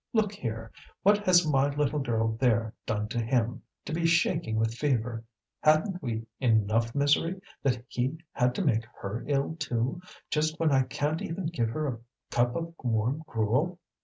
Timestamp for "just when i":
10.31-10.85